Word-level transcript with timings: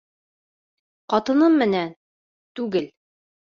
Ҡатыным 1.15 1.59
менән... 1.65 1.93
түгел! 2.61 2.91